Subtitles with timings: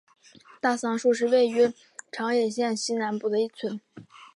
[0.59, 1.71] 大桑村是位于
[2.11, 3.79] 长野县西南部的一村。